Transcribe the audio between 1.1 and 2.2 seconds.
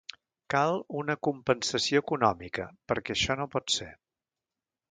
compensació